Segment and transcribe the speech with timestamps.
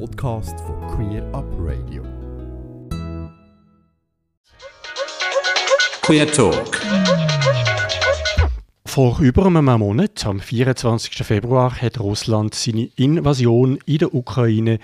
[0.00, 2.02] Podcast von Queer Up Radio.
[6.02, 6.80] Queer Talk.
[8.86, 11.24] Vor über einem Monat, am 24.
[11.24, 14.80] Februar, hat Russland seine Invasion in der Ukraine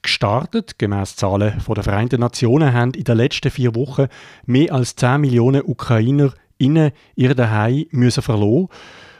[0.00, 0.78] gestartet.
[0.78, 4.06] Gemäss Zahlen von der Vereinten Nationen haben in den letzten vier Wochen
[4.46, 8.68] mehr als 10 Millionen Ukrainer innen ihr Daheim müssen verloren.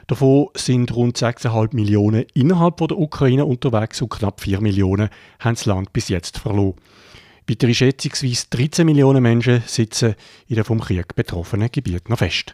[0.07, 5.09] Davon sind rund 6,5 Millionen innerhalb der Ukraine unterwegs und knapp 4 Millionen
[5.39, 6.75] haben das Land bis jetzt verloren.
[7.47, 10.15] Weitere schätzungsweise 13 Millionen Menschen sitzen
[10.47, 12.53] in den vom Krieg betroffenen Gebieten noch fest.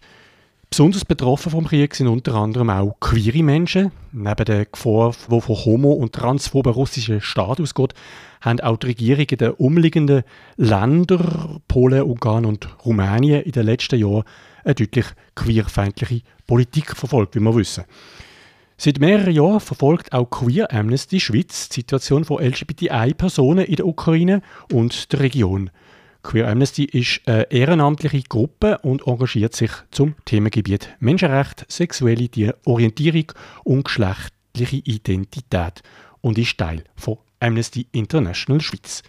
[0.70, 3.92] Besonders betroffen vom Krieg sind unter anderem auch queere Menschen.
[4.12, 7.96] Neben der Gefahr, die von homo- und transphoben russischen Staat ausgeht,
[8.42, 10.24] haben auch die Regierungen der umliegenden
[10.58, 14.24] Länder, Polen, Ungarn und Rumänien, in den letzten Jahren
[14.64, 15.06] eine deutlich
[15.36, 17.86] queerfeindliche Politik verfolgt, wie wir wissen.
[18.78, 24.42] Seit mehreren Jahren verfolgt auch Queer Amnesty Schweiz die Situation von LGBTI-Personen in der Ukraine
[24.72, 25.70] und der Region.
[26.24, 33.32] Queer Amnesty ist eine ehrenamtliche Gruppe und engagiert sich zum Themengebiet Menschenrecht, sexuelle Orientierung
[33.66, 35.82] und geschlechtliche Identität
[36.22, 39.04] und ist Teil von Amnesty International Schweiz.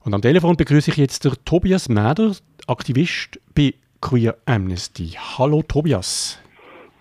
[0.00, 2.34] Und am Telefon begrüße ich jetzt der Tobias Mäder,
[2.66, 3.74] Aktivist bei
[4.04, 5.16] Queer Amnesty.
[5.38, 6.38] Hallo Tobias.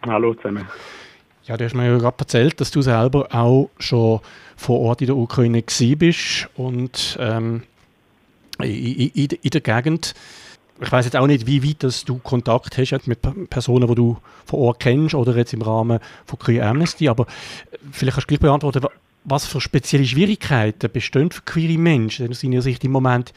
[0.03, 0.65] Hallo zusammen.
[1.43, 4.21] Ja, du hast mir ja gerade erzählt, dass du selber auch schon
[4.55, 5.61] vor Ort in der Ukraine
[5.97, 7.63] bist und ähm,
[8.59, 10.13] in, in, in, der Gegend.
[10.81, 14.17] Ich weiß jetzt auch nicht, wie weit dass du Kontakt hast mit Personen, die du
[14.45, 17.27] vor Ort kennst oder jetzt im Rahmen von Queer Amnesty, aber
[17.91, 18.87] vielleicht kannst du gleich beantworten,
[19.25, 23.33] was für spezielle Schwierigkeiten bestehen für queere Menschen aus deiner Sicht im Moment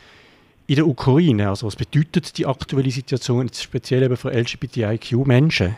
[0.66, 1.48] in der Ukraine?
[1.48, 5.76] Also was bedeutet die aktuelle Situation speziell eben für LGBTIQ-Menschen?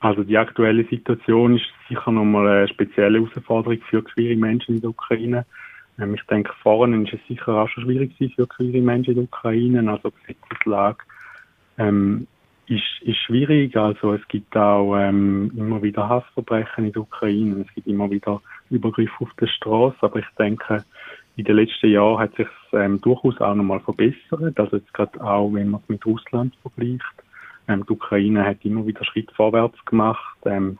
[0.00, 4.90] Also die aktuelle Situation ist sicher nochmal eine spezielle Herausforderung für queere Menschen in der
[4.90, 5.44] Ukraine.
[5.98, 9.24] Ähm, ich denke, vorne ist es sicher auch schon schwierig für queere Menschen in der
[9.24, 9.90] Ukraine.
[9.90, 10.98] Also die Gesetzeslage
[11.78, 12.28] ähm,
[12.68, 13.76] ist, ist schwierig.
[13.76, 17.64] Also es gibt auch ähm, immer wieder Hassverbrechen in der Ukraine.
[17.66, 18.40] Es gibt immer wieder
[18.70, 19.96] Übergriffe auf der Straße.
[20.00, 20.84] Aber ich denke,
[21.36, 24.58] in den letzten Jahren hat sich ähm, durchaus auch nochmal verbessert.
[24.58, 27.02] Also jetzt gerade auch, wenn man es mit Russland vergleicht.
[27.68, 30.36] Ähm, die Ukraine hat immer wieder Schritt vorwärts gemacht.
[30.44, 30.78] Ähm,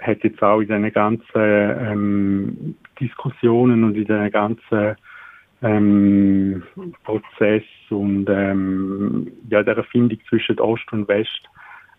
[0.00, 4.96] hat jetzt auch in den ganzen ähm, Diskussionen und in den ganzen
[5.62, 6.62] ähm,
[7.04, 11.48] Prozess und ähm, ja, der Erfindung zwischen Ost und West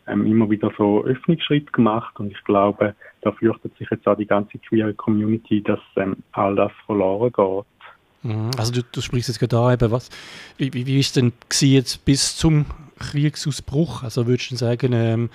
[0.08, 4.26] ähm, immer wieder so Öffnungsschritt gemacht und ich glaube, da fürchtet sich jetzt auch die
[4.26, 7.66] ganze queer Community, dass ähm, all das verloren geht.
[8.24, 8.52] Mhm.
[8.58, 10.10] Also du, du sprichst jetzt gerade da eben, was,
[10.58, 12.66] wie, wie ist denn jetzt bis zum
[13.00, 14.04] Kriegsausbruch?
[14.04, 15.30] Also würdest du sagen, ähm,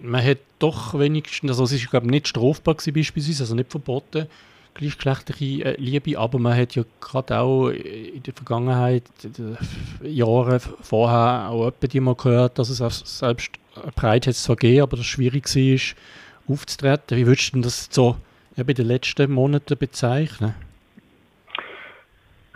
[0.00, 3.70] man hat doch wenigstens, also es ist glaube ich nicht strafbar gewesen beispielsweise, also nicht
[3.70, 4.26] verboten,
[4.74, 9.56] gleichgeschlechtliche äh, Liebe, aber man hat ja gerade auch in der Vergangenheit, den
[10.02, 13.50] Jahren vorher auch die mal gehört, dass es selbst
[13.96, 17.16] breit hat zwar gegeben, aber das schwierig war, aufzutreten.
[17.16, 18.16] Wie würdest du das so
[18.56, 20.54] ja, bei den letzten Monaten bezeichnen?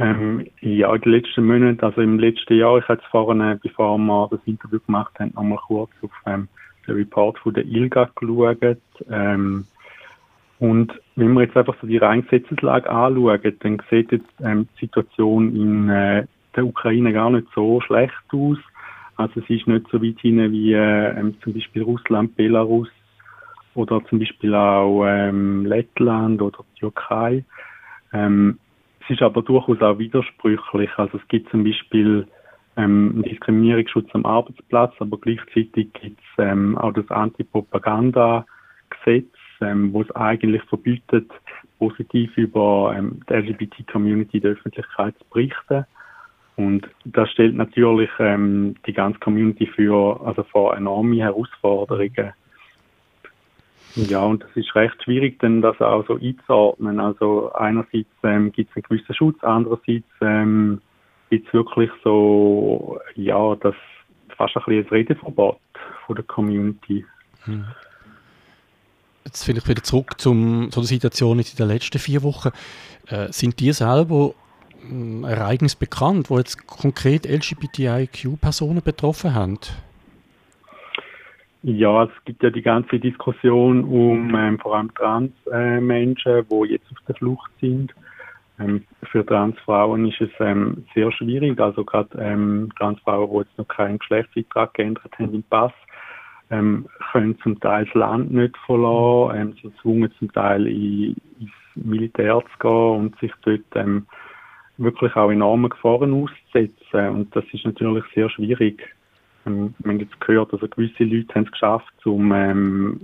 [0.03, 4.29] Ähm, ja, den letzten Monaten, also im letzten Jahr, ich hatte es vorhin, bevor wir
[4.31, 6.49] das Interview gemacht haben, nochmal kurz auf ähm,
[6.87, 8.79] den Report von der ILGA geschaut.
[9.11, 9.65] Ähm,
[10.59, 15.57] und wenn wir jetzt einfach so die reine anschauen, dann sieht jetzt ähm, die Situation
[15.57, 18.59] in äh, der Ukraine gar nicht so schlecht aus.
[19.17, 22.89] Also es ist nicht so weit hin wie äh, zum Beispiel Russland, Belarus
[23.75, 27.45] oder zum Beispiel auch ähm, Lettland oder die Türkei.
[28.13, 28.59] Ähm,
[29.03, 30.91] es ist aber durchaus auch widersprüchlich.
[30.97, 32.27] Also es gibt zum Beispiel
[32.77, 39.27] ähm, Diskriminierungsschutz am Arbeitsplatz, aber gleichzeitig gibt es ähm, auch das Anti-Propaganda-Gesetz,
[39.61, 41.31] ähm, wo es eigentlich verbietet,
[41.79, 45.85] positiv über ähm, die LGBT-Community der Öffentlichkeit zu berichten.
[46.57, 52.33] Und das stellt natürlich ähm, die ganze Community für, also vor enorme Herausforderungen.
[53.95, 56.99] Ja, und das ist recht schwierig, denn das auch so einzuordnen.
[56.99, 60.81] Also einerseits ähm, gibt es einen gewissen Schutz, andererseits ähm,
[61.31, 63.75] gibt es wirklich so, ja, das
[64.37, 65.61] fast ein bisschen ein Redeverbot
[66.07, 67.05] von der Community.
[67.45, 67.65] Hm.
[69.25, 72.51] Jetzt vielleicht wieder zurück zum, zu der Situation in den letzten vier Wochen.
[73.07, 74.35] Äh, sind die selber
[74.83, 79.59] ein Ereignis bekannt, wo jetzt konkret LGBTIQ-Personen betroffen haben?
[81.65, 86.91] Ja, es gibt ja die ganze Diskussion um ähm, vor allem Trans-Menschen, äh, die jetzt
[86.91, 87.95] auf der Flucht sind.
[88.59, 93.69] Ähm, für Transfrauen ist es ähm, sehr schwierig, also gerade ähm, Transfrauen, die jetzt noch
[93.69, 95.73] keinen Geschlechtseintrag geändert haben im Pass,
[96.51, 101.53] ähm, können zum Teil das Land nicht verlassen, ähm, sind gezwungen zum Teil in, ins
[101.77, 104.07] Militär zu gehen und sich dort ähm,
[104.79, 107.09] wirklich auch enorme Gefahren auszusetzen.
[107.09, 108.83] Und das ist natürlich sehr schwierig.
[109.47, 113.01] Ähm, wir haben jetzt gehört, also gewisse Leute haben es geschafft, um ähm,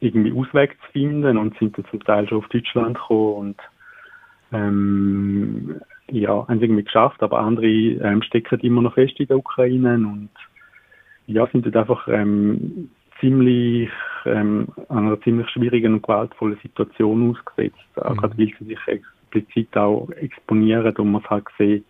[0.00, 3.56] irgendwie Ausweg zu finden und sind dann zum Teil schon auf Deutschland gekommen und
[4.52, 5.80] ähm,
[6.10, 9.94] ja, haben es irgendwie geschafft, aber andere ähm, stecken immer noch fest in der Ukraine
[9.94, 10.30] und
[11.26, 12.90] ja, sind dort einfach ähm,
[13.20, 13.90] ziemlich
[14.24, 18.16] ähm, einer ziemlich schwierigen und gewaltvollen Situation ausgesetzt, mhm.
[18.16, 21.84] gerade weil sie sich explizit auch exponieren und man es halt sieht,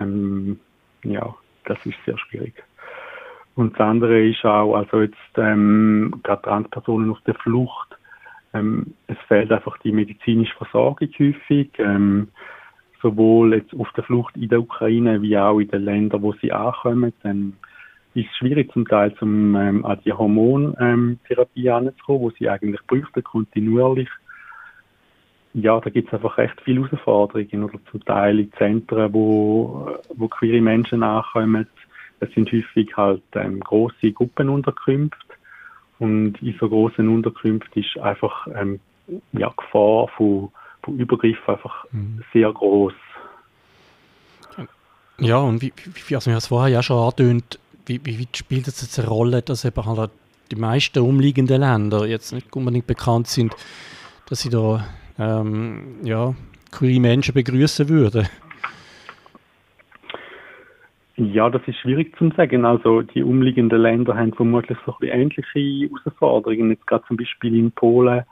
[0.00, 0.58] ähm,
[1.04, 1.34] ja,
[1.64, 2.62] das ist sehr schwierig.
[3.54, 7.96] Und das andere ist auch, also jetzt ähm, gerade Transpersonen auf der Flucht,
[8.54, 12.28] ähm, es fehlt einfach die medizinische Versorgung häufig, ähm,
[13.00, 16.52] sowohl jetzt auf der Flucht in der Ukraine wie auch in den Ländern, wo sie
[16.52, 17.12] ankommen.
[17.22, 17.54] Dann
[18.14, 22.80] ist es schwierig zum Teil zum, ähm, an die Hormontherapie ähm, anzukommen, wo sie eigentlich
[22.86, 24.08] bräuchten, kontinuierlich.
[25.54, 30.28] Ja, da gibt es einfach recht viele Herausforderungen oder zum Teil in Zentren, wo, wo
[30.28, 31.66] queere Menschen ankommen,
[32.22, 35.18] das sind häufig halt ähm, große Gruppenunterkünfte
[35.98, 38.78] und in so großen Unterkünften ist einfach ähm,
[39.32, 40.52] ja, Gefahr von,
[40.84, 42.22] von Übergriffen einfach mhm.
[42.32, 42.92] sehr groß.
[45.18, 45.72] Ja, und wie,
[46.06, 49.08] wie also habe es vorher ja schon angetönt, wie, wie, wie spielt es jetzt eine
[49.08, 50.12] Rolle, dass eben halt
[50.52, 53.52] die meisten umliegenden Länder jetzt nicht unbedingt bekannt sind,
[54.28, 54.86] dass sie da
[55.18, 56.36] ähm, ja,
[56.70, 58.28] queere Menschen begrüßen würden?
[61.30, 62.64] Ja, das ist schwierig zu sagen.
[62.64, 66.70] Also die umliegenden Länder haben vermutlich so ähnliche Herausforderungen.
[66.70, 68.24] Jetzt gerade zum Beispiel in Polen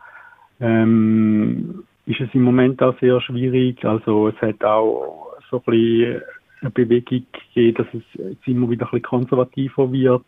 [0.60, 3.84] ähm, ist es im Moment auch sehr schwierig.
[3.84, 6.22] Also es hat auch so ein bisschen
[6.62, 10.24] eine Bewegung gegeben, dass es jetzt immer wieder ein bisschen konservativer wird.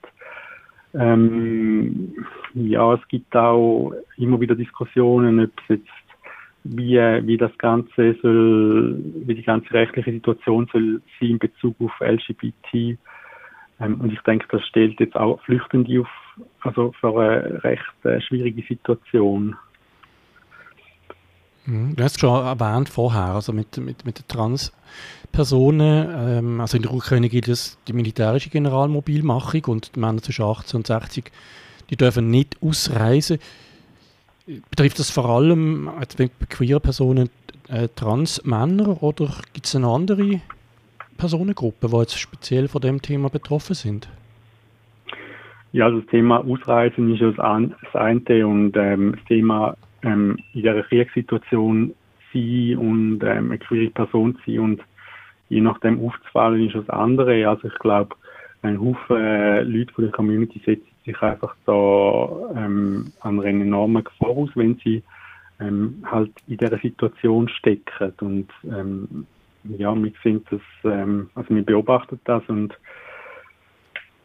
[0.95, 2.15] Ähm,
[2.55, 5.89] ja, es gibt auch immer wieder Diskussionen, ob es jetzt
[6.65, 11.93] wie, wie das Ganze soll, wie die ganze rechtliche Situation soll sein in Bezug auf
[12.01, 12.99] LGBT.
[13.81, 16.09] Ähm, und ich denke, das stellt jetzt auch Flüchtende auf,
[16.61, 19.57] also für eine recht äh, schwierige Situation.
[21.67, 21.95] Mhm.
[21.97, 26.83] Du hast es schon erwähnt vorher, also mit, mit, mit den Transpersonen, ähm, also in
[26.83, 31.31] der Ukraine gibt es die militärische Generalmobilmachung und die Männer zwischen 18 und 60,
[31.91, 33.39] die dürfen nicht ausreisen.
[34.47, 37.31] Betrifft das vor allem jetzt bei queer Personen
[37.69, 40.41] äh, Trans-Männer oder gibt es eine andere
[41.17, 44.09] Personengruppe, die jetzt speziell von dem Thema betroffen sind?
[45.71, 50.83] Ja, also das Thema Ausreisen ist das eine und ähm, das Thema ähm, in dieser
[50.83, 51.95] Kriegssituation
[52.33, 54.83] sein und ähm, eine queere Person sein und
[55.49, 57.49] je nachdem aufzufallen ist das andere.
[57.49, 58.17] Also ich glaube,
[58.63, 64.05] ein Haufen äh, Leute von der Community setzen sich einfach da ähm, an einer enormen
[64.05, 65.03] Gefahr aus, wenn sie
[65.61, 68.13] ähm, halt in dieser Situation stecken.
[68.21, 69.27] Und ähm,
[69.65, 72.77] ja, wir sind das, ähm, also wir beobachten das und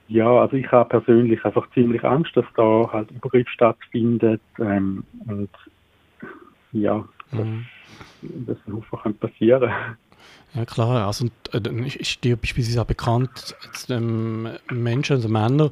[0.10, 5.50] ja, also ich habe persönlich einfach ziemlich Angst, dass da halt Übergriff stattfindet ähm, und
[6.72, 7.66] ja, mhm.
[8.22, 9.70] das, das einfach passieren
[10.54, 13.56] ja klar, also äh, ist dir beispielsweise auch bekannt,
[13.90, 15.72] ähm, Menschen, also Männer,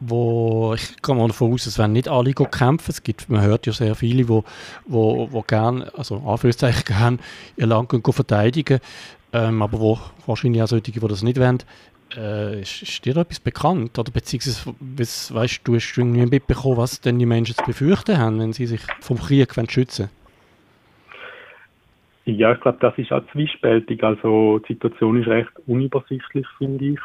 [0.00, 2.90] wo ich gehe mal davon aus, es werden nicht alle kämpfen.
[2.90, 4.44] Es gibt, man hört ja sehr viele, wo,
[4.86, 7.18] wo, wo gern, also Anführungszeichen gern
[7.56, 8.80] ihr Land gehen, verteidigen,
[9.32, 11.58] ähm, aber wo wahrscheinlich auch solche, die das nicht wollen.
[12.16, 13.96] Äh, ist, ist, dir etwas bekannt?
[13.98, 14.74] Oder beziehungsweise,
[15.34, 18.66] weißt du, hast du irgendwie mitbekommen, was denn die Menschen zu befürchten haben, wenn sie
[18.66, 20.08] sich vom Krieg schützen
[22.26, 22.38] wollen?
[22.38, 24.02] Ja, ich glaube, das ist auch zwiespältig.
[24.02, 26.98] Also die Situation ist recht unübersichtlich, finde ich.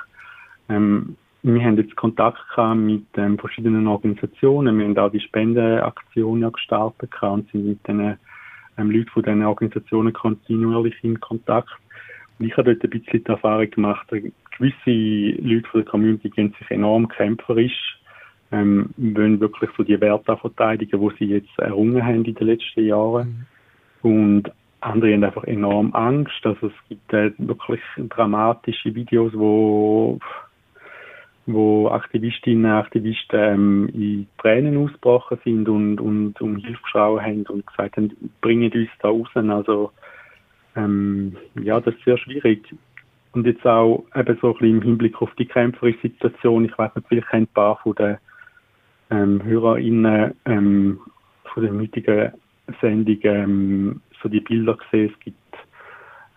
[0.69, 1.15] Ähm,
[1.53, 4.79] wir haben jetzt Kontakt gehabt mit ähm, verschiedenen Organisationen.
[4.79, 8.17] Wir haben auch die Spendenaktion ja gestartet und sind mit den
[8.79, 11.69] ähm, Leuten von diesen Organisationen kontinuierlich in Kontakt.
[12.39, 16.55] Und ich habe dort ein bisschen die Erfahrung gemacht, gewisse Leute von der Community gehen
[16.57, 17.99] sich enorm kämpferisch,
[18.51, 22.85] ähm, wollen wirklich so die Werte verteidigen, die sie jetzt errungen haben in den letzten
[22.85, 23.45] Jahren.
[24.01, 24.09] Mhm.
[24.09, 26.43] Und andere haben einfach enorm Angst.
[26.43, 30.19] Also es gibt äh, wirklich dramatische Videos, wo
[31.47, 37.45] wo Aktivistinnen und Aktivisten ähm, in Tränen ausgebrochen sind und, und um Hilfe geschrien haben
[37.47, 38.11] und gesagt haben,
[38.41, 39.29] bringen uns da raus.
[39.35, 39.91] Also
[40.75, 42.73] ähm, ja, das ist sehr schwierig.
[43.33, 46.65] Und jetzt auch eben so ein bisschen im Hinblick auf die kämpferische Situation.
[46.65, 48.17] Ich weiß nicht, vielleicht haben ein paar von den
[49.11, 50.99] ähm, HörerInnen ähm,
[51.43, 52.31] von der heutigen
[52.81, 55.11] Sendung ähm, so die Bilder gesehen.
[55.13, 55.37] Es gibt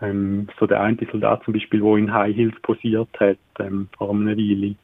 [0.01, 4.11] ähm, so der eine Soldat zum Beispiel, wo in High Heels posiert hat ähm, vor
[4.11, 4.75] einer Weile.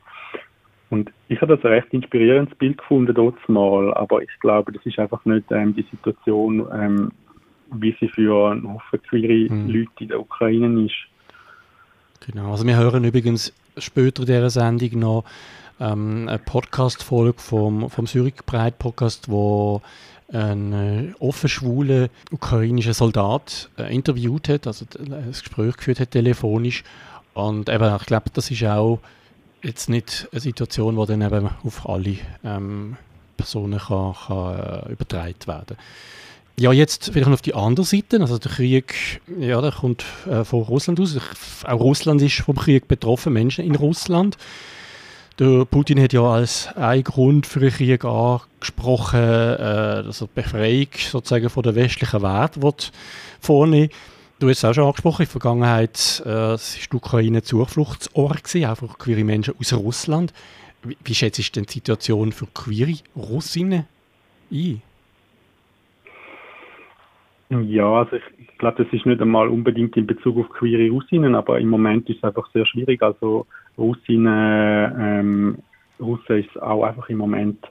[0.96, 4.86] Und ich habe das ein recht inspirierendes Bild gefunden dort mal, aber ich glaube, das
[4.86, 7.12] ist einfach nicht ähm, die Situation, ähm,
[7.74, 9.68] wie sie für einen Haufen queere mhm.
[9.68, 10.96] Leute in der Ukraine ist.
[12.26, 15.26] Genau, also wir hören übrigens später in dieser Sendung noch
[15.82, 19.82] ähm, eine Podcast-Folge vom, vom Zürich Breit Podcast, wo
[20.32, 26.86] ein äh, offen schwuler ukrainischer Soldat äh, interviewt hat, also ein Gespräch geführt hat telefonisch.
[27.34, 29.02] Und eben, ich glaube, das ist auch
[29.66, 32.98] jetzt nicht eine Situation, die dann eben auf alle ähm,
[33.38, 35.78] Personen kann, kann, äh, übertragen werden
[36.58, 38.20] ja, jetzt vielleicht noch auf die andere Seite.
[38.22, 41.18] Also der Krieg, ja, der kommt äh, von Russland aus.
[41.66, 44.38] Auch Russland ist vom Krieg betroffen, Menschen in Russland.
[45.38, 50.42] Der Putin hat ja als ein Grund für den Krieg angesprochen, äh, dass er die
[50.42, 52.92] Befreiung sozusagen von der westlichen Welt
[53.42, 53.90] vornehmen
[54.38, 58.14] Du hast es auch schon angesprochen, in der Vergangenheit äh, es ist die Ukraine Zufluchtsort
[58.16, 60.34] auch für queere Menschen aus Russland.
[60.84, 63.86] Wie, wie schätzt du denn die Situation für queere Russinnen
[64.52, 64.82] ein?
[67.50, 71.34] Ja, also ich, ich glaube, das ist nicht einmal unbedingt in Bezug auf queere Russinnen,
[71.34, 73.02] aber im Moment ist es einfach sehr schwierig.
[73.02, 73.46] Also
[73.78, 75.58] Russinnen, ähm,
[75.98, 77.66] Russen ist auch einfach im Moment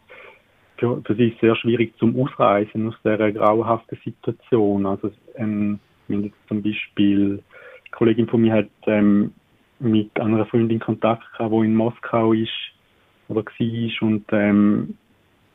[0.79, 4.87] für, für sie sehr schwierig zum Ausreisen aus dieser grauenhaften Situation.
[4.87, 9.33] Also ähm, wenn jetzt zum Beispiel eine Kollegin von mir hat ähm,
[9.79, 12.51] mit einer Freundin Kontakt gehabt, die in Moskau ist
[13.29, 14.97] oder war und ähm,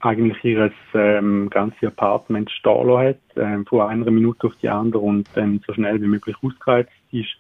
[0.01, 5.27] eigentlich ihr ähm, ganzes Apartment stehen hat, ähm, von einer Minute auf die andere und
[5.36, 7.36] ähm, so schnell wie möglich ausgereizt ist,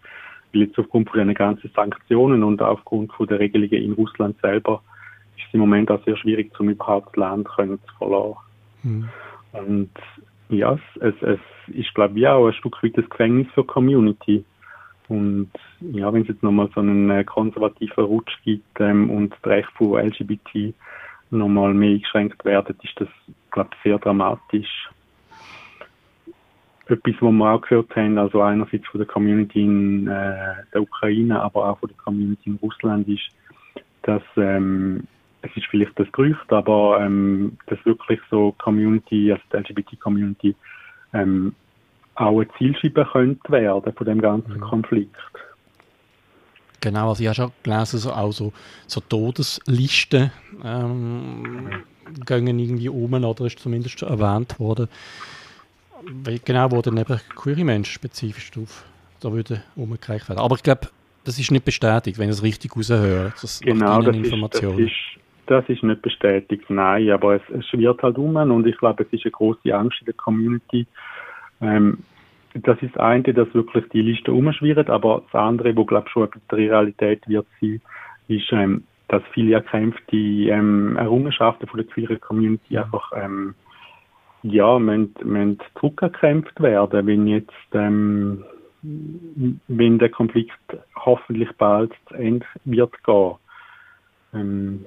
[0.51, 4.81] weil jetzt aufgrund von den ganzen Sanktionen und aufgrund von der Regelungen in Russland selber
[5.37, 8.37] ist es im Moment auch sehr schwierig, um überhaupt das Land können zu verlassen.
[8.83, 9.09] Mhm.
[9.53, 9.91] Und
[10.49, 11.39] ja, es, es, es
[11.73, 14.43] ist, glaube ich, auch ein Stück weit das Gefängnis für Community.
[15.07, 15.49] Und
[15.81, 19.69] ja, wenn es jetzt nochmal so einen äh, konservativen Rutsch gibt ähm, und das Recht
[19.75, 20.73] von LGBT
[21.31, 23.09] nochmal mehr eingeschränkt werden, ist das,
[23.51, 24.89] glaube ich, sehr dramatisch.
[26.87, 31.39] Etwas, was wir auch gehört haben, also einerseits von der Community in äh, der Ukraine,
[31.41, 33.29] aber auch von der Community in Russland, ist,
[34.03, 35.03] dass ähm,
[35.41, 40.55] es ist vielleicht das Gerücht, aber ähm, dass wirklich so Community, also die LGBT-Community,
[41.13, 41.53] ähm,
[42.15, 44.61] auch ein Zielscheibe könnte werden von dem ganzen mhm.
[44.61, 45.15] Konflikt.
[46.81, 48.53] Genau, also ich habe schon gelesen, so, auch so,
[48.87, 50.31] so Todeslisten
[50.63, 51.83] ähm,
[52.25, 54.87] gehen irgendwie um, oder ist zumindest erwähnt worden.
[56.45, 58.85] Genau, wo dann eben queere Menschen spezifisch drauf
[59.19, 60.39] da würde umgereicht werden.
[60.39, 60.87] Aber ich glaube,
[61.23, 63.33] das ist nicht bestätigt, wenn ich es richtig raushöre.
[63.41, 64.91] Das genau, das ist, das, ist,
[65.49, 69.13] das ist nicht bestätigt, nein, aber es, es schwirrt halt um und ich glaube, es
[69.13, 70.85] ist eine große Angst in der Community.
[71.61, 71.99] Ähm,
[72.53, 76.13] das ist das eine, dass wirklich die Liste umschwirrt, aber das andere, wo glaube ich
[76.13, 77.81] schon eine Realität wird sein,
[78.27, 83.55] ist, ähm, dass viele erkämpfte ähm, Errungenschaften von der queeren Community einfach ähm,
[84.43, 88.43] ja, müssen, müssen zurückerkämpft werden, wenn jetzt ähm,
[88.81, 90.53] wenn der Konflikt
[90.95, 93.35] hoffentlich bald zu Ende wird gehen.
[94.33, 94.85] Ähm,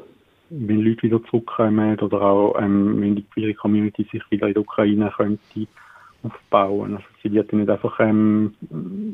[0.55, 4.63] wenn Leute wieder zurückkommen oder auch ähm, wenn die queere Community sich wieder in der
[4.63, 5.67] Ukraine könnte
[6.23, 6.97] aufbauen.
[6.97, 8.55] Also sie wird nicht einfach ähm,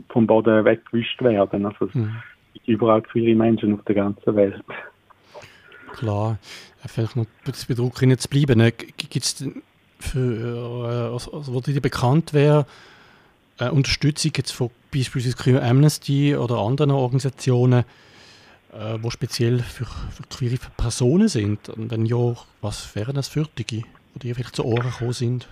[0.09, 1.67] vom Boden weggewischt werden.
[1.67, 2.17] Also es mhm.
[2.55, 4.63] gibt überall queere Menschen auf der ganzen Welt.
[5.93, 6.39] Klar.
[6.87, 8.59] Vielleicht noch bei der Ukraine zu bleiben.
[8.59, 8.73] Ne?
[8.73, 9.45] Gibt es
[9.99, 12.67] für, also, also, wo dir bekannt wäre,
[13.59, 17.85] äh, Unterstützung jetzt von beispielsweise Amnesty oder anderen Organisationen,
[18.73, 21.69] äh, wo speziell für, für queere Personen sind?
[21.69, 23.83] Und dann ja, was wären das für die, die
[24.19, 25.49] dir vielleicht zu Ohren gekommen sind?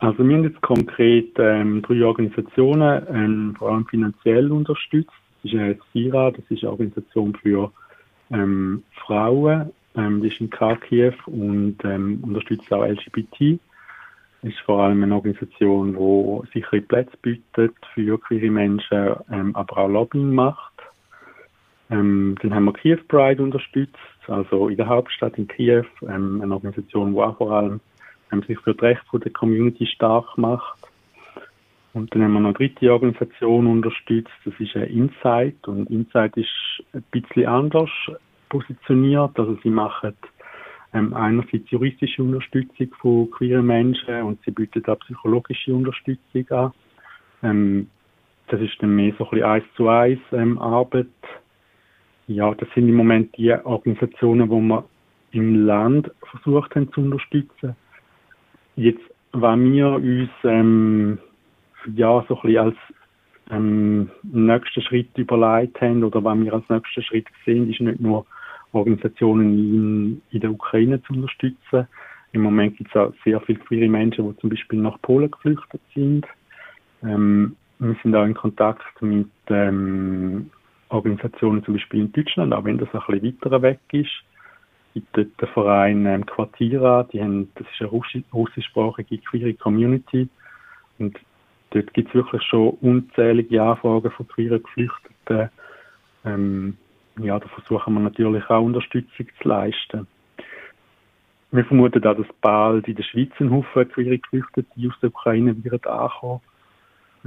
[0.00, 5.12] Also wir haben jetzt konkret ähm, drei Organisationen ähm, vor allem finanziell unterstützt.
[5.42, 7.70] Das ist eine SIRA, das ist eine Organisation für
[8.30, 13.58] ähm, Frauen, ähm, die ist in Kharkiv und ähm, unterstützt auch LGBT.
[14.42, 19.76] Das ist vor allem eine Organisation, die sichere Plätze bietet für queere Menschen, ähm, aber
[19.76, 20.72] auch Lobbying macht.
[21.90, 23.96] Ähm, dann haben wir Kiew Pride unterstützt,
[24.28, 27.80] also in der Hauptstadt in Kiew, ähm, eine Organisation, die auch vor allem
[28.32, 30.78] ähm, sich für die Rechte der Community stark macht.
[31.92, 35.66] Und dann haben wir noch eine dritte Organisation unterstützt, das ist ein Insight.
[35.66, 36.48] Und Insight ist
[36.92, 37.90] ein bisschen anders
[38.48, 39.36] positioniert.
[39.38, 40.14] Also sie machen
[40.92, 46.72] ähm, einerseits juristische Unterstützung von queeren Menschen und sie bieten auch psychologische Unterstützung an.
[47.42, 47.90] Ähm,
[48.48, 51.06] das ist dann mehr so ein bisschen eins zu eins ähm, Arbeit.
[52.30, 54.84] Ja, das sind im Moment die Organisationen, die wir
[55.32, 57.74] im Land versucht haben zu unterstützen.
[58.76, 61.18] Jetzt, wenn wir uns ähm,
[61.96, 62.76] ja, so ein bisschen als
[63.50, 68.24] ähm, nächsten Schritt überlegt haben oder wenn wir als nächsten Schritt sehen, ist nicht nur
[68.70, 71.88] Organisationen in, in der Ukraine zu unterstützen.
[72.30, 75.80] Im Moment gibt es auch sehr viele queere Menschen, die zum Beispiel nach Polen geflüchtet
[75.96, 76.24] sind.
[77.02, 80.48] Ähm, wir sind auch in Kontakt mit ähm,
[80.90, 84.10] Organisationen zum Beispiel in Deutschland, auch wenn das ein bisschen weiter weg ist.
[84.88, 89.54] Es gibt dort den Verein ähm, Quartira, die haben, das ist eine Russi russischsprachige queere
[89.54, 90.28] Community
[90.98, 91.18] und
[91.70, 95.50] dort gibt es wirklich schon unzählige Anfragen von queeren Geflüchteten.
[96.24, 96.76] Ähm,
[97.20, 100.06] ja, da versuchen wir natürlich auch Unterstützung zu leisten.
[101.52, 105.64] Wir vermuten auch, dass bald in der Schweiz ein Haufen queere Geflüchtete aus der Ukraine
[105.64, 106.40] wird ankommen.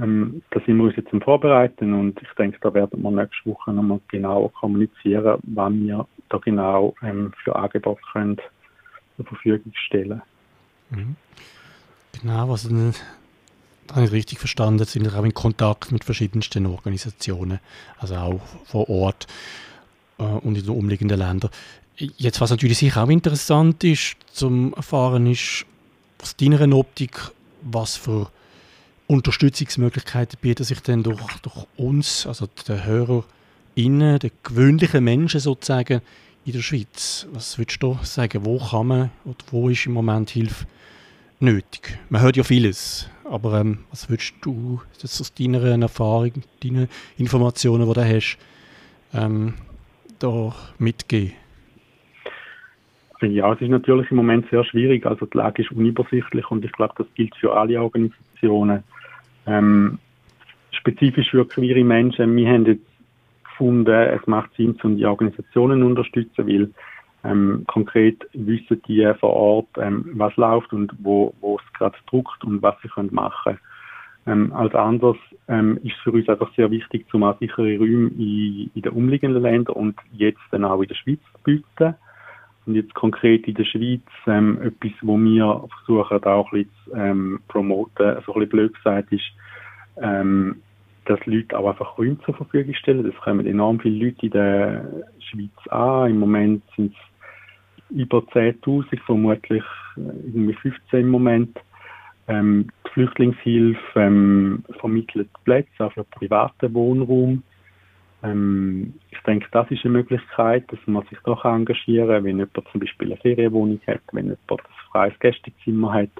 [0.00, 3.50] Ähm, da sind wir uns jetzt am Vorbereiten und ich denke, da werden wir nächste
[3.50, 8.36] Woche nochmal genauer kommunizieren, wann wir da genau ähm, für Angebote können
[9.16, 10.20] zur Verfügung stellen.
[10.90, 11.16] Mhm.
[12.20, 12.68] Genau, was
[13.86, 17.60] da habe ich richtig verstanden, sind wir auch in Kontakt mit verschiedensten Organisationen,
[17.98, 19.26] also auch vor Ort
[20.18, 21.50] äh, und in den umliegenden Ländern.
[21.96, 25.66] Jetzt, was natürlich sicher auch interessant ist zum Erfahren, ist
[26.20, 27.20] aus deiner Optik,
[27.62, 28.30] was für
[29.06, 36.00] Unterstützungsmöglichkeiten bieten sich denn durch, durch uns, also den HörerInnen, den gewöhnlichen Menschen sozusagen
[36.46, 37.28] in der Schweiz?
[37.32, 40.66] Was würdest du sagen, wo kann man oder wo ist im Moment Hilfe
[41.40, 41.98] nötig?
[42.08, 46.32] Man hört ja vieles, aber ähm, was würdest du das aus deiner Erfahrung,
[46.62, 48.38] deinen Informationen, die du hast,
[49.12, 49.54] ähm,
[50.18, 51.32] da mitgeben?
[53.20, 55.06] Ja, es ist natürlich im Moment sehr schwierig.
[55.06, 58.82] Also die Lage ist unübersichtlich und ich glaube, das gilt für alle Organisationen.
[59.46, 59.98] Ähm,
[60.72, 62.86] spezifisch für queere Menschen, wir haben jetzt
[63.44, 66.70] gefunden, es macht Sinn, um die Organisationen zu unterstützen, weil
[67.24, 72.44] ähm, konkret wissen die vor Ort, ähm, was läuft und wo, wo es gerade druckt
[72.44, 73.58] und was sie können machen
[74.26, 75.16] ähm, Als anderes
[75.48, 79.76] ähm, ist für uns einfach sehr wichtig, zum sichere Räume in, in den umliegenden Ländern
[79.76, 81.94] und jetzt dann auch in der Schweiz zu bieten.
[82.66, 86.96] Und jetzt konkret in der Schweiz ähm, etwas, wo wir versuchen auch ein bisschen zu
[86.96, 89.24] ähm, promoten, so ein bisschen blöd gesagt ist,
[90.00, 90.56] ähm,
[91.04, 93.04] dass Leute auch einfach Räume zur Verfügung stellen.
[93.04, 96.10] Das kommen enorm viele Leute in der Schweiz an.
[96.10, 99.64] Im Moment sind es über 10.000, vermutlich
[99.96, 101.58] äh, irgendwie 15 im Moment.
[102.26, 107.42] Ähm, die Flüchtlingshilfe ähm, vermittelt Plätze, auch für privaten Wohnraum.
[108.24, 112.68] Ähm, ich denke, das ist eine Möglichkeit, dass man sich doch engagieren kann, wenn jemand
[112.72, 116.10] zum Beispiel eine Ferienwohnung hat, wenn jemand ein freies Gästezimmer hat,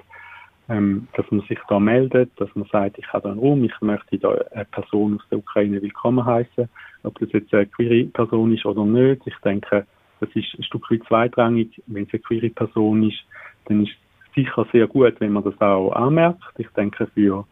[0.69, 3.81] ähm, dass man sich da meldet, dass man sagt, ich habe da einen Raum, ich
[3.81, 6.69] möchte da eine Person aus der Ukraine willkommen heißen,
[7.03, 9.21] ob das jetzt eine queere Person ist oder nicht.
[9.25, 9.85] Ich denke,
[10.19, 11.81] das ist ein Stück weit zweitrangig.
[11.87, 13.19] Wenn es eine queere Person ist,
[13.65, 16.43] dann ist es sicher sehr gut, wenn man das auch anmerkt.
[16.57, 17.45] Ich denke, für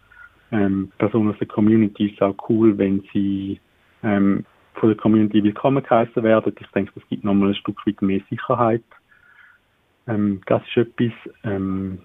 [0.51, 3.59] ähm, Personen aus der Community ist es auch cool, wenn sie
[4.03, 6.53] ähm, von der Community willkommen geheißen werden.
[6.59, 8.83] Ich denke, das gibt nochmal ein Stück weit mehr Sicherheit.
[10.07, 11.13] Ähm, das ist etwas.
[11.43, 11.99] Ähm,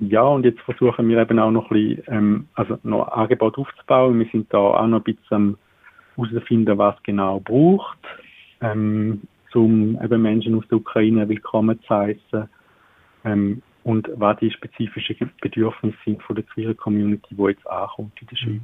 [0.00, 4.18] ja, und jetzt versuchen wir eben auch noch ein bisschen, ähm, also noch Angebot aufzubauen.
[4.18, 5.56] Wir sind da auch noch ein bisschen
[6.16, 7.98] herauszufinden, was genau braucht,
[8.60, 9.22] ähm,
[9.54, 12.48] um eben Menschen aus der Ukraine willkommen zu heißen.
[13.24, 18.26] Ähm, und was die spezifischen Bedürfnisse sind von der queeren Community, die jetzt ankommt in
[18.26, 18.60] der Schweiz.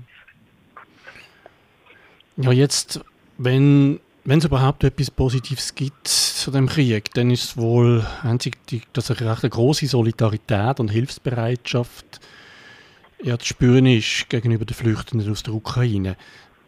[2.42, 3.00] Ja, jetzt,
[3.38, 8.56] wenn es überhaupt etwas Positives gibt zu dem Krieg, dann ist es wohl einzig,
[8.92, 12.20] dass eine recht große Solidarität und Hilfsbereitschaft
[13.22, 16.16] ja, zu spüren ist gegenüber den Flüchtenden aus der Ukraine.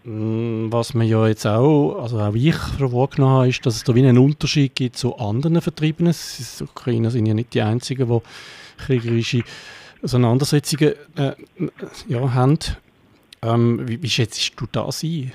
[0.05, 3.95] Mm, was man ja jetzt auch, also auch ich wahrgenommen habe, ist, dass es da
[3.95, 6.15] wie einen Unterschied gibt zu anderen Vertriebenen.
[6.15, 9.45] Die Ukrainer sind ja nicht die einzigen, die kriegerische
[10.03, 11.33] Auseinandersetzungen äh,
[12.09, 12.59] ja, haben.
[13.43, 15.33] Ähm, wie, wie schätzt du das ein?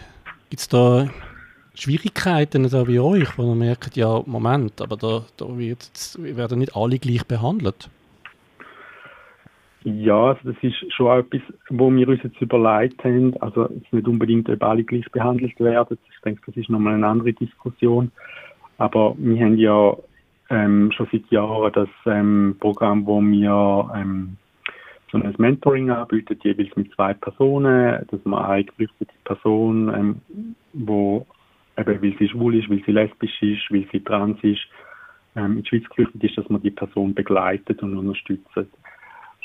[0.49, 1.07] Gibt es da
[1.73, 6.75] Schwierigkeiten da bei euch, wo ihr merkt, ja, Moment, aber da, da wird, werden nicht
[6.75, 7.89] alle gleich behandelt?
[9.83, 13.35] Ja, also das ist schon etwas, wo wir uns jetzt überlegt haben.
[13.41, 15.97] Also jetzt nicht unbedingt, ob alle gleich behandelt werden.
[16.13, 18.11] Ich denke, das ist nochmal eine andere Diskussion.
[18.77, 19.95] Aber wir haben ja
[20.49, 24.37] ähm, schon seit Jahren das ähm, Programm, wo wir ähm,
[25.11, 31.25] so ein Mentoring anbieten, jeweils mit zwei Personen, dass man eine geflüchtete Person, ähm, wo
[31.77, 34.67] eben weil sie schwul ist, weil sie lesbisch ist, weil sie trans ist,
[35.35, 38.49] ähm, in die Schweiz geflüchtet ist, dass man die Person begleitet und unterstützt.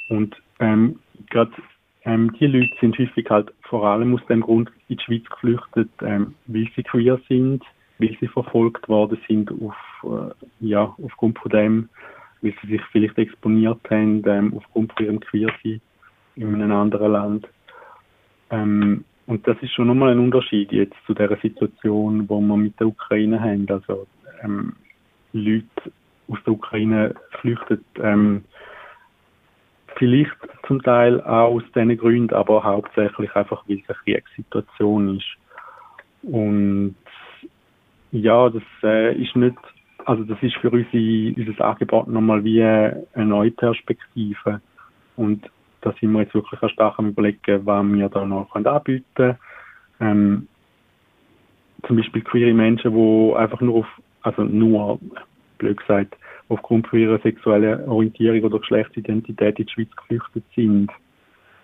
[0.09, 0.99] Und ähm,
[1.31, 1.53] gerade
[2.05, 5.91] ähm, die Leute sind häufig halt vor allem aus dem Grund in die Schweiz geflüchtet,
[6.03, 7.63] ähm, weil sie queer sind,
[7.99, 11.89] weil sie verfolgt worden sind auf, äh, ja, aufgrund von dem,
[12.43, 15.81] weil sie sich vielleicht exponiert haben ähm, aufgrund von ihrem Queersein
[16.37, 17.49] in einem anderen Land.
[18.51, 22.79] Ähm, und das ist schon nochmal ein Unterschied jetzt zu der Situation, wo wir mit
[22.81, 23.67] der Ukraine haben.
[23.69, 24.07] Also
[24.43, 24.75] ähm,
[25.33, 25.93] Leute
[26.29, 28.45] aus der Ukraine flüchten ähm,
[29.97, 35.37] vielleicht zum Teil auch aus diesen Gründen, aber hauptsächlich einfach, weil es eine Kriegssituation ist.
[36.23, 36.97] Und
[38.11, 39.57] ja, das äh, ist nicht,
[40.05, 44.61] also das ist für unsere, unser Angebot nochmal wie eine neue Perspektive.
[45.17, 45.49] Und
[45.83, 49.39] da sind wir jetzt wirklich stark am überlegen, was wir da noch anbieten können.
[50.01, 50.49] Ähm,
[51.87, 53.87] zum Beispiel queere Menschen, die einfach nur auf,
[54.23, 54.99] also nur,
[55.59, 56.17] blöd gesagt,
[56.49, 60.91] aufgrund ihrer sexuellen Orientierung oder Geschlechtsidentität in die Schweiz geflüchtet sind,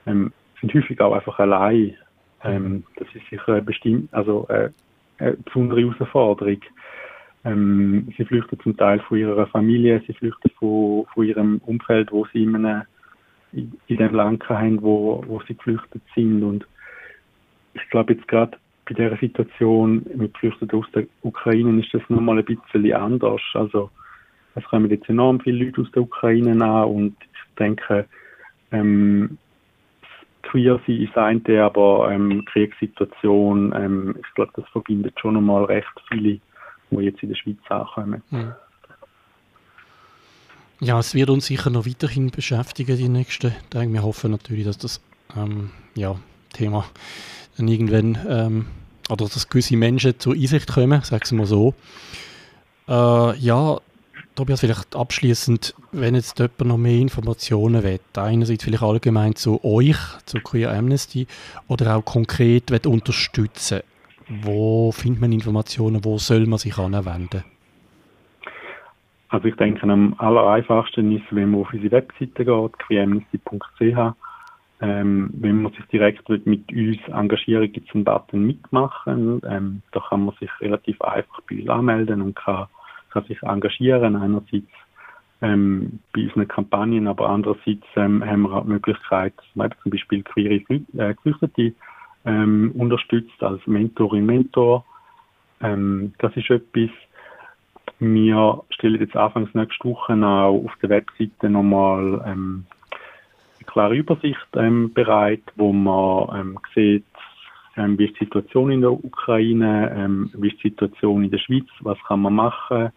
[0.06, 1.94] ähm, sind häufig auch einfach allein.
[2.44, 4.72] Ähm, das ist sicher bestimmt, also eine,
[5.18, 6.60] eine besondere Herausforderung.
[7.44, 12.26] Ähm, sie flüchten zum Teil von ihrer Familie, sie flüchten von, von ihrem Umfeld, wo
[12.32, 12.82] sie in, einem,
[13.52, 16.42] in, dem Land haben, wo, wo sie geflüchtet sind.
[16.42, 16.66] Und
[17.74, 22.38] ich glaube jetzt gerade bei dieser Situation mit Geflüchteten aus der Ukraine ist das nochmal
[22.38, 23.42] ein bisschen anders.
[23.54, 23.90] Also
[24.54, 28.06] es kommen jetzt enorm viele Leute aus der Ukraine an und ich denke,
[28.72, 29.38] ähm,
[30.42, 35.92] queer sein ist eine, aber ähm, Kriegssituation, ähm, ich glaube, das verbindet schon nochmal recht
[36.10, 36.40] viele,
[36.90, 38.22] die jetzt in der Schweiz ankommen.
[38.30, 38.52] Mhm.
[40.80, 43.92] Ja, es wird uns sicher noch weiterhin beschäftigen die nächsten Tage.
[43.92, 45.00] Wir hoffen natürlich, dass das
[45.36, 46.14] ähm, ja,
[46.52, 46.84] Thema
[47.56, 48.66] dann irgendwann ähm,
[49.08, 51.74] oder dass gewisse Menschen zur Einsicht kommen, sagen wir mal so.
[52.88, 53.80] Äh, ja,
[54.36, 59.96] Tobias, vielleicht abschließend, wenn jetzt jemand noch mehr Informationen will, einerseits vielleicht allgemein zu euch,
[60.26, 61.26] zu Queer Amnesty,
[61.66, 63.80] oder auch konkret unterstützen,
[64.28, 67.44] wo findet man Informationen, wo soll man sich anwenden?
[69.30, 74.14] Also ich denke, am aller einfachsten ist, wenn man auf unsere Webseite geht, queeramnesty.ch,
[74.80, 79.42] ähm, wenn man sich direkt mit uns engagieren, gibt es einen Button mitmachen.
[79.46, 82.68] Ähm, da kann man sich relativ einfach bei uns anmelden und kann
[83.10, 84.16] kann sich engagieren.
[84.16, 84.68] Einerseits
[85.40, 90.54] ähm, bei unseren Kampagnen, aber andererseits ähm, haben wir auch die Möglichkeit, zum Beispiel queere
[90.54, 91.74] äh, Geflüchtete
[92.24, 94.84] ähm, unterstützt als Mentorin, Mentor.
[95.60, 96.90] Ähm, das ist etwas,
[98.00, 102.66] wir stellen jetzt anfangs nächste Woche auch auf der Webseite nochmal ähm,
[103.56, 107.04] eine klare Übersicht ähm, bereit, wo man ähm, sieht,
[107.76, 111.38] ähm, wie ist die Situation in der Ukraine, ähm, wie ist die Situation in der
[111.38, 112.90] Schweiz, was kann man machen,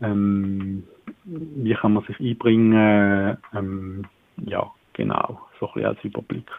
[0.00, 0.84] ähm,
[1.24, 4.04] wie kann man sich einbringen, ähm,
[4.44, 6.50] ja, genau, so ein bisschen als Überblick.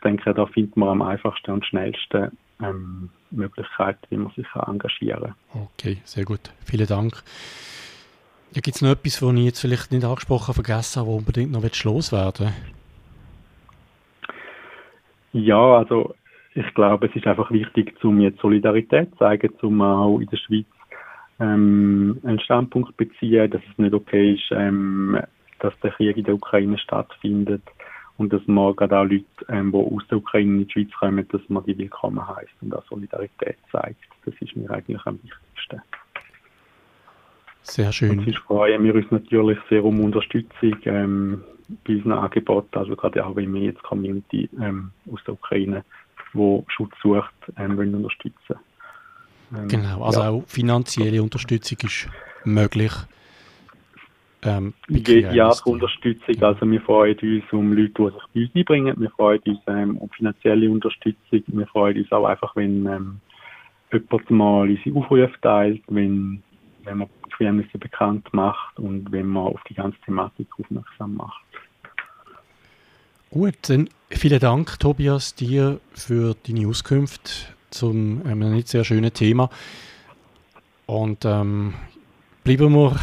[0.00, 2.30] Ich denke, da findet man am einfachsten und schnellsten
[2.62, 5.68] ähm, Möglichkeiten, wie man sich engagieren kann.
[5.74, 6.40] Okay, sehr gut.
[6.64, 7.22] Vielen Dank.
[8.52, 11.52] Ja, Gibt es noch etwas, was ich jetzt vielleicht nicht angesprochen vergessen habe, wo unbedingt
[11.52, 12.48] noch loswerden
[15.32, 16.14] Ja, also
[16.54, 20.38] ich glaube, es ist einfach wichtig, um jetzt Solidarität zu zeigen, um auch in der
[20.38, 20.66] Schweiz
[21.40, 25.20] ähm, einen Standpunkt beziehen, dass es nicht okay ist, ähm,
[25.58, 27.62] dass der Krieg in der Ukraine stattfindet
[28.20, 31.26] und dass man gerade auch Leute, ähm, die aus der Ukraine in die Schweiz kommen,
[31.28, 33.96] dass man die willkommen heißt und auch Solidarität zeigt.
[34.26, 35.80] Das ist mir eigentlich am wichtigsten.
[37.62, 38.10] Sehr schön.
[38.10, 41.42] Und sonst freuen wir uns natürlich sehr um Unterstützung ähm,
[41.86, 45.82] bei unseren Angeboten, also gerade auch wenn wir jetzt Community ähm, aus der Ukraine
[46.34, 48.56] wo Schutz sucht, ähm, wollen unterstützen.
[49.56, 50.28] Ähm, genau, also ja.
[50.28, 52.06] auch finanzielle Unterstützung ist
[52.44, 52.92] möglich.
[54.42, 58.94] Ähm, Jede Art Unterstützung, also wir freuen uns um Leute, die sich bei uns einbringen,
[58.98, 63.20] wir freuen uns ähm, um finanzielle Unterstützung, wir freuen uns auch einfach, wenn ähm,
[63.92, 66.42] jemand mal unsere Aufrufe teilt, wenn,
[66.84, 71.42] wenn man Queerness bekannt macht und wenn man auf die ganze Thematik aufmerksam macht.
[73.30, 79.50] Gut, dann vielen Dank, Tobias, dir für deine Auskunft zum einem nicht sehr schönen Thema.
[80.86, 81.74] Und ähm,
[82.42, 82.98] bleiben wir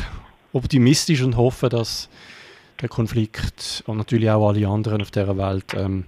[0.58, 2.10] optimistisch und hoffen, dass
[2.82, 6.06] der Konflikt und natürlich auch alle anderen auf dieser Welt ähm,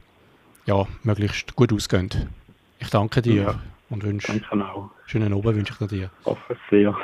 [0.66, 2.10] ja, möglichst gut ausgehen.
[2.80, 3.60] Ich danke dir ja,
[3.90, 4.34] und wünsche
[5.06, 6.12] schönen Abend wünsche ich dir.
[6.26, 6.96] Hoffe sehr.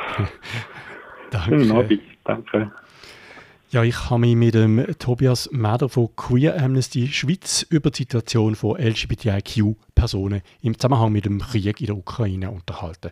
[1.32, 1.50] danke.
[1.50, 2.72] Schönen Abend, danke.
[3.72, 8.56] Ja, ich habe mich mit dem Tobias Meder von Queer Amnesty Schweiz über die Situation
[8.56, 13.12] von LGBTIQ-Personen im Zusammenhang mit dem Krieg in der Ukraine unterhalten.